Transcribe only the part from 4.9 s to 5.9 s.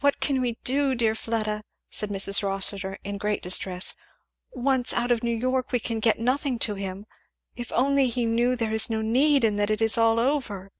out of New York and we